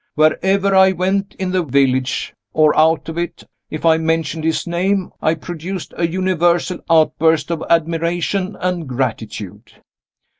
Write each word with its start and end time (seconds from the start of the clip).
Wherever 0.15 0.73
I 0.73 0.93
went, 0.93 1.35
in 1.35 1.51
the 1.51 1.61
village 1.61 2.33
or 2.53 2.75
out 2.75 3.07
of 3.07 3.19
it, 3.19 3.43
if 3.69 3.85
I 3.85 3.97
mentioned 3.99 4.43
his 4.43 4.65
name, 4.65 5.11
I 5.21 5.35
produced 5.35 5.93
a 5.95 6.07
universal 6.07 6.79
outburst 6.89 7.51
of 7.51 7.63
admiration 7.69 8.57
and 8.59 8.89
gratitude. 8.89 9.73